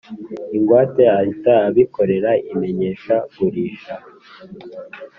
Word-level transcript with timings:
Ingwate 0.57 1.03
ahita 1.19 1.53
abikorera 1.67 2.31
imenyeshagurisha 2.51 3.93